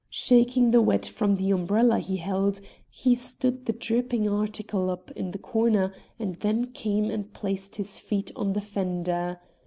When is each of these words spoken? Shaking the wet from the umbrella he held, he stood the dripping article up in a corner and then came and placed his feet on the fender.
Shaking 0.09 0.71
the 0.71 0.81
wet 0.81 1.05
from 1.05 1.35
the 1.35 1.51
umbrella 1.51 1.99
he 1.99 2.17
held, 2.17 2.59
he 2.89 3.13
stood 3.13 3.67
the 3.67 3.73
dripping 3.73 4.27
article 4.27 4.89
up 4.89 5.11
in 5.11 5.29
a 5.31 5.37
corner 5.37 5.93
and 6.17 6.37
then 6.37 6.71
came 6.71 7.11
and 7.11 7.31
placed 7.31 7.75
his 7.75 7.99
feet 7.99 8.31
on 8.35 8.53
the 8.53 8.61
fender. 8.61 9.39